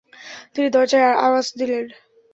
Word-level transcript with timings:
তিনি 0.53 0.67
দরজায় 0.69 1.07
আওয়াজ 1.25 1.47
দিলেন। 1.59 1.85